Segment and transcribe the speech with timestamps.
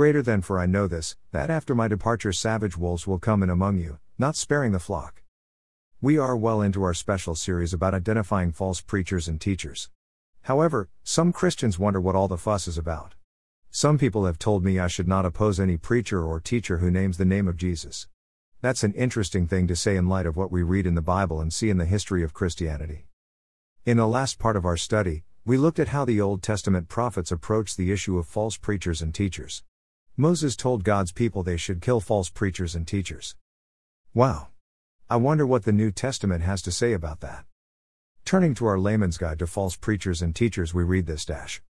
[0.00, 3.50] Greater than for I know this, that after my departure savage wolves will come in
[3.50, 5.22] among you, not sparing the flock.
[6.00, 9.90] We are well into our special series about identifying false preachers and teachers.
[10.44, 13.14] However, some Christians wonder what all the fuss is about.
[13.70, 17.18] Some people have told me I should not oppose any preacher or teacher who names
[17.18, 18.08] the name of Jesus.
[18.62, 21.42] That's an interesting thing to say in light of what we read in the Bible
[21.42, 23.04] and see in the history of Christianity.
[23.84, 27.30] In the last part of our study, we looked at how the Old Testament prophets
[27.30, 29.62] approached the issue of false preachers and teachers.
[30.20, 33.36] Moses told God's people they should kill false preachers and teachers.
[34.12, 34.48] Wow.
[35.08, 37.46] I wonder what the New Testament has to say about that.
[38.26, 41.62] Turning to our layman's guide to false preachers and teachers, we read this dash.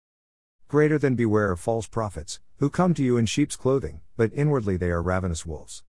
[0.66, 4.78] Greater than beware of false prophets, who come to you in sheep's clothing, but inwardly
[4.78, 5.82] they are ravenous wolves.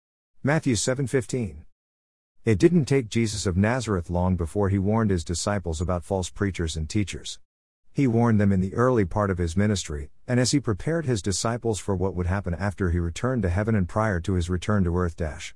[0.42, 1.66] Matthew 7:15.
[2.46, 6.74] It didn't take Jesus of Nazareth long before he warned his disciples about false preachers
[6.74, 7.38] and teachers.
[7.92, 11.22] He warned them in the early part of his ministry, and as he prepared his
[11.22, 14.84] disciples for what would happen after he returned to heaven and prior to his return
[14.84, 15.16] to earth.
[15.16, 15.54] Dash.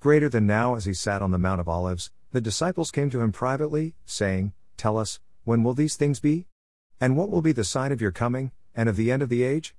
[0.00, 3.20] Greater than now, as he sat on the Mount of Olives, the disciples came to
[3.20, 6.46] him privately, saying, Tell us, when will these things be?
[7.00, 9.42] And what will be the sign of your coming, and of the end of the
[9.42, 9.74] age?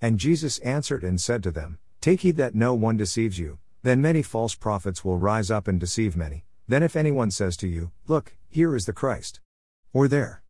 [0.00, 4.02] And Jesus answered and said to them, Take heed that no one deceives you then
[4.02, 6.44] many false prophets will rise up and deceive many.
[6.66, 9.38] Then if anyone says to you, Look, here is the Christ,
[9.92, 10.42] or there,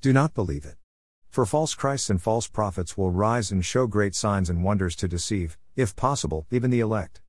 [0.00, 0.79] do not believe it.
[1.30, 5.06] For false Christs and false prophets will rise and show great signs and wonders to
[5.06, 7.20] deceive, if possible, even the elect.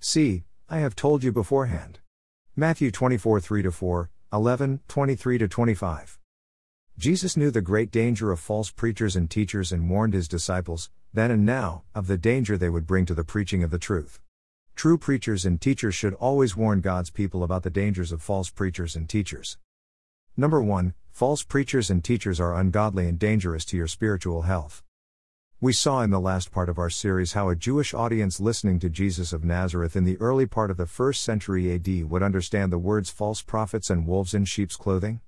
[0.00, 2.00] See, I have told you beforehand.
[2.56, 6.18] Matthew 24 3 4, 11, 23 25.
[6.98, 11.30] Jesus knew the great danger of false preachers and teachers and warned his disciples, then
[11.30, 14.18] and now, of the danger they would bring to the preaching of the truth.
[14.74, 18.96] True preachers and teachers should always warn God's people about the dangers of false preachers
[18.96, 19.58] and teachers.
[20.36, 24.82] Number 1 False preachers and teachers are ungodly and dangerous to your spiritual health.
[25.60, 28.90] We saw in the last part of our series how a Jewish audience listening to
[28.90, 32.78] Jesus of Nazareth in the early part of the first century AD would understand the
[32.78, 35.20] words false prophets and wolves in sheep's clothing.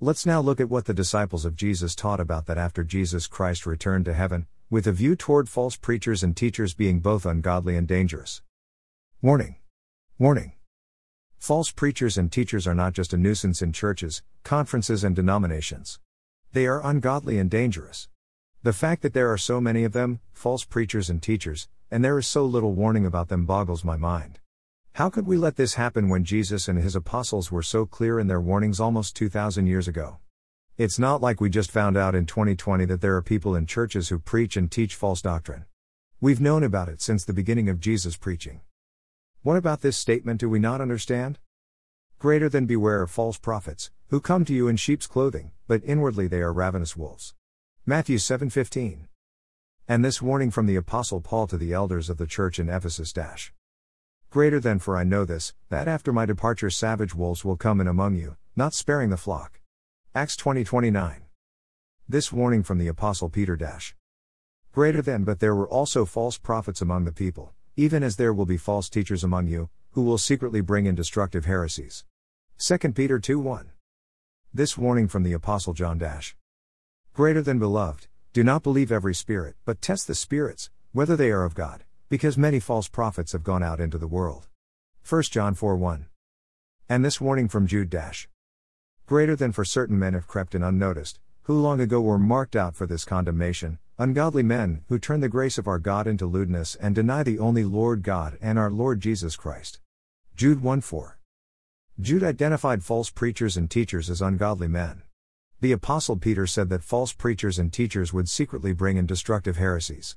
[0.00, 3.66] Let's now look at what the disciples of Jesus taught about that after Jesus Christ
[3.66, 7.86] returned to heaven, with a view toward false preachers and teachers being both ungodly and
[7.86, 8.40] dangerous.
[9.20, 9.56] Warning!
[10.18, 10.54] Warning!
[11.42, 15.98] False preachers and teachers are not just a nuisance in churches, conferences, and denominations.
[16.52, 18.08] They are ungodly and dangerous.
[18.62, 22.16] The fact that there are so many of them, false preachers and teachers, and there
[22.16, 24.38] is so little warning about them boggles my mind.
[24.92, 28.28] How could we let this happen when Jesus and his apostles were so clear in
[28.28, 30.18] their warnings almost 2,000 years ago?
[30.78, 34.10] It's not like we just found out in 2020 that there are people in churches
[34.10, 35.64] who preach and teach false doctrine.
[36.20, 38.60] We've known about it since the beginning of Jesus' preaching.
[39.44, 41.40] What about this statement do we not understand?
[42.20, 46.28] Greater than beware of false prophets, who come to you in sheep's clothing, but inwardly
[46.28, 47.34] they are ravenous wolves.
[47.84, 49.08] Matthew 7:15.
[49.88, 53.12] And this warning from the apostle Paul to the elders of the church in Ephesus
[53.12, 53.52] dash.
[54.30, 57.88] Greater than for I know this, that after my departure savage wolves will come in
[57.88, 59.60] among you, not sparing the flock.
[60.14, 61.24] Acts 20:29.
[62.08, 63.96] This warning from the apostle Peter dash.
[64.70, 68.44] Greater than but there were also false prophets among the people even as there will
[68.44, 72.04] be false teachers among you, who will secretly bring in destructive heresies.
[72.58, 73.70] 2 Peter 2 1.
[74.52, 76.36] This warning from the Apostle John Dash.
[77.14, 81.44] Greater than beloved, do not believe every spirit, but test the spirits, whether they are
[81.44, 84.48] of God, because many false prophets have gone out into the world.
[85.08, 86.06] 1 John 4 1.
[86.88, 88.28] And this warning from Jude Dash.
[89.06, 92.74] Greater than for certain men have crept in unnoticed, who long ago were marked out
[92.74, 96.92] for this condemnation, Ungodly men, who turn the grace of our God into lewdness and
[96.94, 99.80] deny the only Lord God and our Lord Jesus Christ.
[100.34, 101.18] Jude 1 4.
[102.00, 105.02] Jude identified false preachers and teachers as ungodly men.
[105.60, 110.16] The Apostle Peter said that false preachers and teachers would secretly bring in destructive heresies.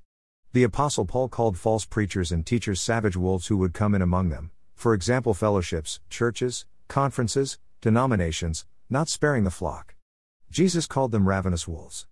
[0.53, 4.29] The Apostle Paul called false preachers and teachers savage wolves who would come in among
[4.29, 9.94] them, for example, fellowships, churches, conferences, denominations, not sparing the flock.
[10.55, 12.07] Jesus called them ravenous wolves.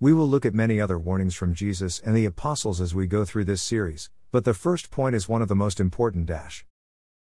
[0.00, 3.24] We will look at many other warnings from Jesus and the apostles as we go
[3.24, 6.66] through this series, but the first point is one of the most important dash.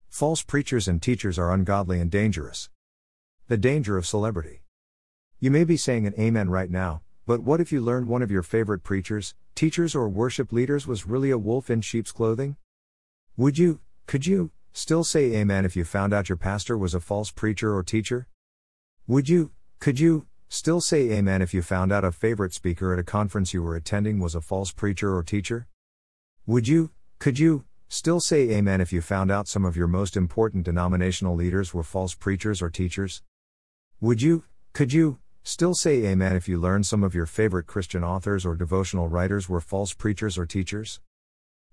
[0.09, 2.69] False preachers and teachers are ungodly and dangerous.
[3.47, 4.61] The danger of celebrity.
[5.39, 8.29] You may be saying an amen right now, but what if you learned one of
[8.29, 12.57] your favorite preachers, teachers, or worship leaders was really a wolf in sheep's clothing?
[13.37, 16.99] Would you, could you, still say amen if you found out your pastor was a
[16.99, 18.27] false preacher or teacher?
[19.07, 22.99] Would you, could you, Still say amen if you found out a favorite speaker at
[22.99, 25.67] a conference you were attending was a false preacher or teacher?
[26.45, 30.15] Would you, could you, still say amen if you found out some of your most
[30.15, 33.21] important denominational leaders were false preachers or teachers?
[33.99, 38.03] Would you, could you, still say amen if you learned some of your favorite Christian
[38.03, 41.01] authors or devotional writers were false preachers or teachers?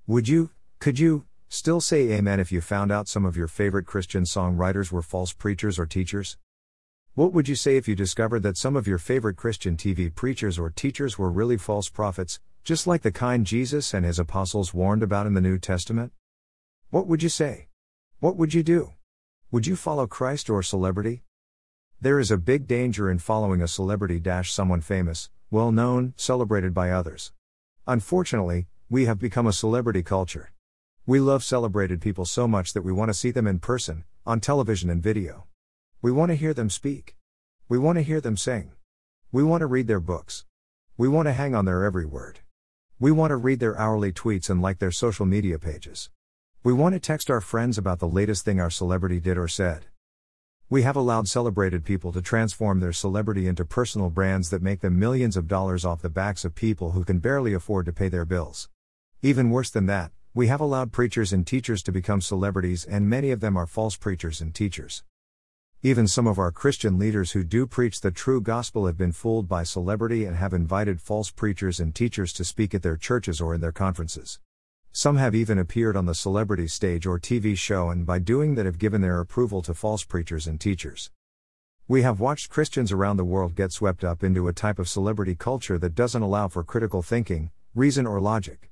[0.08, 0.50] Would you,
[0.80, 4.90] could you, still say amen if you found out some of your favorite Christian songwriters
[4.90, 6.36] were false preachers or teachers?
[7.16, 10.58] What would you say if you discovered that some of your favorite Christian TV preachers
[10.58, 15.00] or teachers were really false prophets, just like the kind Jesus and his apostles warned
[15.00, 16.12] about in the New Testament?
[16.90, 17.68] What would you say?
[18.18, 18.94] What would you do?
[19.52, 21.22] Would you follow Christ or celebrity?
[22.00, 26.74] There is a big danger in following a celebrity dash someone famous, well known, celebrated
[26.74, 27.30] by others.
[27.86, 30.52] Unfortunately, we have become a celebrity culture.
[31.06, 34.40] We love celebrated people so much that we want to see them in person, on
[34.40, 35.46] television and video.
[36.04, 37.16] We want to hear them speak.
[37.66, 38.72] We want to hear them sing.
[39.32, 40.44] We want to read their books.
[40.98, 42.40] We want to hang on their every word.
[43.00, 46.10] We want to read their hourly tweets and like their social media pages.
[46.62, 49.86] We want to text our friends about the latest thing our celebrity did or said.
[50.68, 54.98] We have allowed celebrated people to transform their celebrity into personal brands that make them
[54.98, 58.26] millions of dollars off the backs of people who can barely afford to pay their
[58.26, 58.68] bills.
[59.22, 63.30] Even worse than that, we have allowed preachers and teachers to become celebrities, and many
[63.30, 65.02] of them are false preachers and teachers.
[65.86, 69.46] Even some of our Christian leaders who do preach the true gospel have been fooled
[69.46, 73.54] by celebrity and have invited false preachers and teachers to speak at their churches or
[73.54, 74.38] in their conferences.
[74.92, 78.64] Some have even appeared on the celebrity stage or TV show and by doing that
[78.64, 81.10] have given their approval to false preachers and teachers.
[81.86, 85.34] We have watched Christians around the world get swept up into a type of celebrity
[85.34, 88.70] culture that doesn't allow for critical thinking, reason, or logic.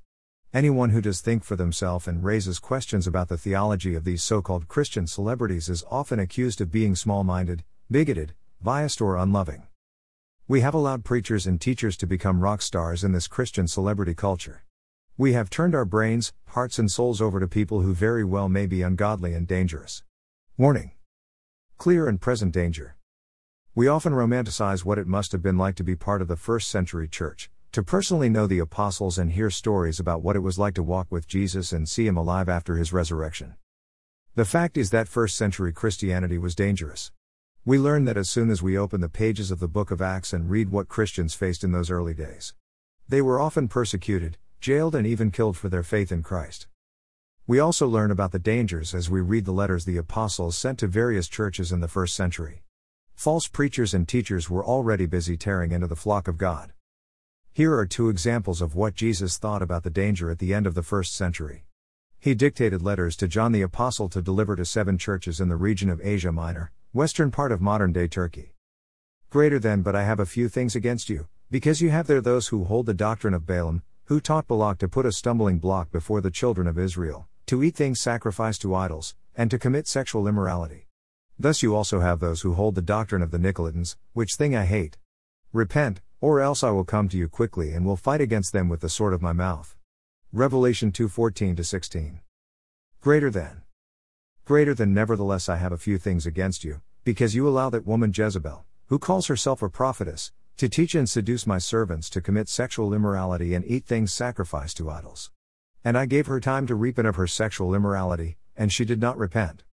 [0.53, 4.39] Anyone who does think for themselves and raises questions about the theology of these so
[4.39, 9.63] called Christian celebrities is often accused of being small minded, bigoted, biased, or unloving.
[10.47, 14.63] We have allowed preachers and teachers to become rock stars in this Christian celebrity culture.
[15.17, 18.67] We have turned our brains, hearts, and souls over to people who very well may
[18.67, 20.03] be ungodly and dangerous.
[20.55, 20.91] Warning
[21.79, 22.95] Clear and present danger.
[23.73, 26.67] We often romanticize what it must have been like to be part of the first
[26.67, 30.75] century church, to personally know the apostles and hear stories about what it was like
[30.75, 33.55] to walk with Jesus and see him alive after his resurrection.
[34.35, 37.11] The fact is that first century Christianity was dangerous.
[37.65, 40.33] We learn that as soon as we open the pages of the book of Acts
[40.33, 42.53] and read what Christians faced in those early days.
[43.09, 46.67] They were often persecuted, jailed, and even killed for their faith in Christ.
[47.47, 50.87] We also learn about the dangers as we read the letters the apostles sent to
[50.87, 52.61] various churches in the first century.
[53.15, 56.71] False preachers and teachers were already busy tearing into the flock of God.
[57.55, 60.73] Here are two examples of what Jesus thought about the danger at the end of
[60.73, 61.65] the first century.
[62.19, 65.87] He dictated letters to John the Apostle to deliver to seven churches in the region
[65.91, 68.55] of Asia Minor, western part of modern day Turkey.
[69.29, 72.47] Greater than, but I have a few things against you, because you have there those
[72.47, 76.21] who hold the doctrine of Balaam, who taught Balak to put a stumbling block before
[76.21, 80.87] the children of Israel, to eat things sacrificed to idols, and to commit sexual immorality.
[81.37, 84.65] Thus you also have those who hold the doctrine of the Nicolaitans, which thing I
[84.65, 84.97] hate.
[85.51, 88.79] Repent, or else I will come to you quickly and will fight against them with
[88.79, 89.75] the sword of my mouth.
[90.31, 92.21] Revelation 2:14 16.
[93.01, 93.63] Greater than.
[94.45, 98.13] Greater than nevertheless I have a few things against you, because you allow that woman
[98.15, 102.93] Jezebel, who calls herself a prophetess, to teach and seduce my servants to commit sexual
[102.93, 105.29] immorality and eat things sacrificed to idols.
[105.83, 109.17] And I gave her time to repent of her sexual immorality, and she did not
[109.17, 109.65] repent.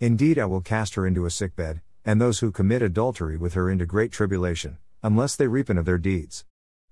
[0.00, 3.54] Indeed, I will cast her into a sick bed, and those who commit adultery with
[3.54, 6.46] her into great tribulation, unless they repent of their deeds.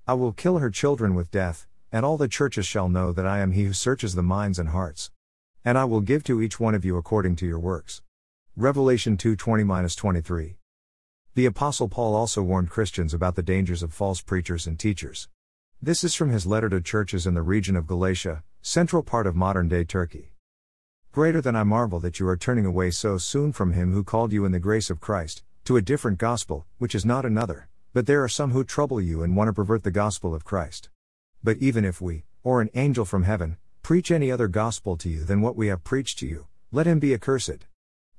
[0.06, 3.38] I will kill her children with death, and all the churches shall know that I
[3.38, 5.10] am he who searches the minds and hearts.
[5.64, 8.02] And I will give to each one of you according to your works.
[8.54, 10.58] Revelation 2:20 23.
[11.34, 15.30] The Apostle Paul also warned Christians about the dangers of false preachers and teachers.
[15.80, 19.34] This is from his letter to churches in the region of Galatia, central part of
[19.34, 20.34] modern day Turkey.
[21.12, 24.34] Greater than I marvel that you are turning away so soon from him who called
[24.34, 28.06] you in the grace of Christ, to a different gospel, which is not another, but
[28.06, 30.88] there are some who trouble you and want to pervert the gospel of Christ.
[31.42, 35.24] But even if we, or an angel from heaven, preach any other gospel to you
[35.24, 37.66] than what we have preached to you, let him be accursed.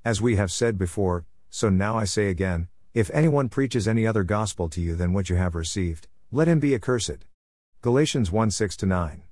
[0.06, 4.24] As we have said before, so now I say again, if anyone preaches any other
[4.24, 7.26] gospel to you than what you have received, let him be accursed.
[7.82, 9.24] Galatians 1 6 9.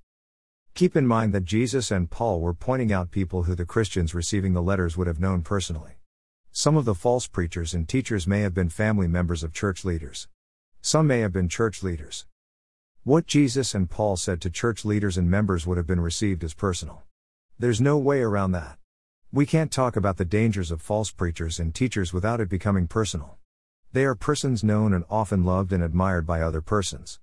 [0.74, 4.53] Keep in mind that Jesus and Paul were pointing out people who the Christians receiving
[4.53, 6.00] the letters would have known personally.
[6.53, 10.27] Some of the false preachers and teachers may have been family members of church leaders.
[10.81, 12.25] Some may have been church leaders.
[13.05, 16.53] What Jesus and Paul said to church leaders and members would have been received as
[16.53, 17.03] personal.
[17.58, 18.77] There's no way around that.
[19.31, 23.38] We can't talk about the dangers of false preachers and teachers without it becoming personal.
[23.93, 27.22] They are persons known and often loved and admired by other persons.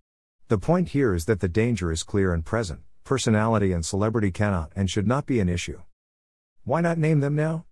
[0.49, 4.73] The point here is that the danger is clear and present, personality and celebrity cannot
[4.75, 5.82] and should not be an issue.
[6.64, 7.66] Why not name them now?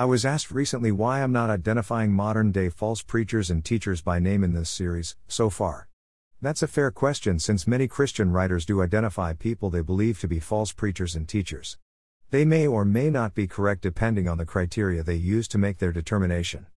[0.00, 4.18] I was asked recently why I'm not identifying modern day false preachers and teachers by
[4.18, 5.88] name in this series, so far.
[6.40, 10.40] That's a fair question since many Christian writers do identify people they believe to be
[10.40, 11.76] false preachers and teachers.
[12.30, 15.76] They may or may not be correct depending on the criteria they use to make
[15.76, 16.68] their determination.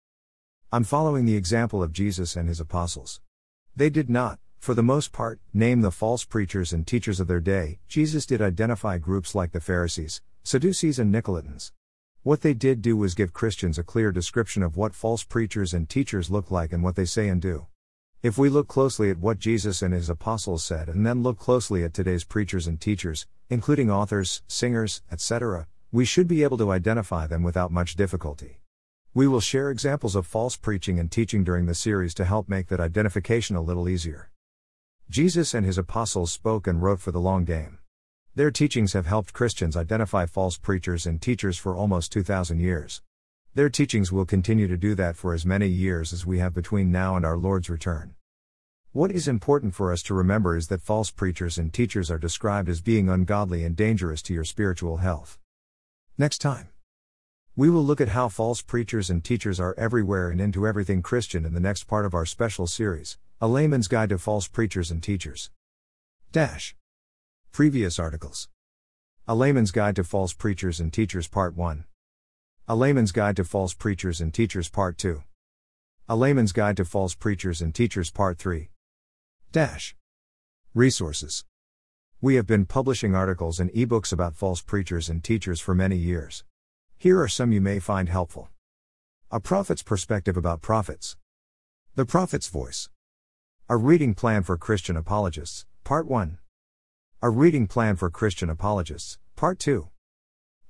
[0.69, 3.21] I'm following the example of Jesus and his apostles.
[3.73, 7.39] They did not, for the most part, name the false preachers and teachers of their
[7.39, 7.79] day.
[7.87, 11.71] Jesus did identify groups like the Pharisees, Sadducees, and Nicolaitans.
[12.23, 15.89] What they did do was give Christians a clear description of what false preachers and
[15.89, 17.67] teachers look like and what they say and do.
[18.21, 21.83] If we look closely at what Jesus and his apostles said and then look closely
[21.83, 27.27] at today's preachers and teachers, including authors, singers, etc., we should be able to identify
[27.27, 28.61] them without much difficulty.
[29.13, 32.69] We will share examples of false preaching and teaching during the series to help make
[32.69, 34.29] that identification a little easier.
[35.09, 37.79] Jesus and his apostles spoke and wrote for the long game.
[38.35, 43.03] Their teachings have helped Christians identify false preachers and teachers for almost 2,000 years.
[43.53, 46.91] Their teachings will continue to do that for as many years as we have between
[46.91, 48.15] now and our Lord's return.
[48.91, 52.69] What is important for us to remember is that false preachers and teachers are described
[52.69, 55.37] as being ungodly and dangerous to your spiritual health.
[56.17, 56.69] Next time,
[57.55, 61.45] we will look at how false preachers and teachers are everywhere and into everything Christian
[61.45, 65.03] in the next part of our special series, A Layman's Guide to False Preachers and
[65.03, 65.51] Teachers.
[66.31, 66.75] Dash.
[67.53, 68.49] Previous articles.
[69.27, 71.85] A Layman's Guide to False Preachers and Teachers Part 1.
[72.67, 75.21] A Layman's Guide to False Preachers and Teachers Part 2.
[76.09, 78.71] A Layman's Guide to False Preachers and Teachers Part 3.
[79.51, 79.95] Dash.
[80.73, 81.45] Resources.
[82.19, 86.43] We have been publishing articles and ebooks about false preachers and teachers for many years.
[86.97, 88.49] Here are some you may find helpful.
[89.29, 91.17] A Prophet's Perspective about Prophets.
[91.93, 92.89] The Prophet's Voice.
[93.69, 96.39] A Reading Plan for Christian Apologists, Part 1.
[97.25, 99.87] A Reading Plan for Christian Apologists, Part 2.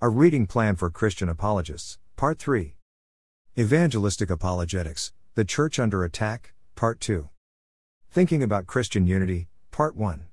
[0.04, 2.76] A Reading Plan for Christian Apologists, Part 3.
[3.58, 7.28] Evangelistic Apologetics, The Church Under Attack, Part 2.
[8.12, 10.28] Thinking about Christian Unity, Part 1.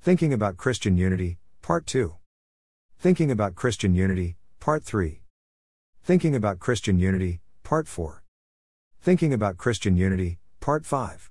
[0.00, 2.14] Thinking about Christian Unity, Part 2.
[2.96, 5.20] Thinking about Christian Unity, Part 3.
[6.02, 8.22] Thinking about Christian Unity, Part 4.
[9.02, 11.30] Thinking about Christian Unity, Part 5.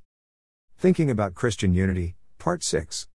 [0.78, 3.08] Thinking about Christian Unity, Part 6.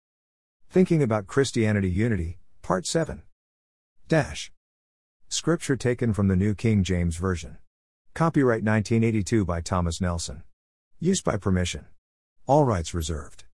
[0.70, 3.22] Thinking about Christianity Unity, Part 7.
[4.10, 4.52] Dash.
[5.30, 7.58] Scripture taken from the New King James Version.
[8.14, 10.44] Copyright 1982 by Thomas Nelson.
[11.00, 11.86] Use by permission.
[12.48, 13.47] All rights reserved.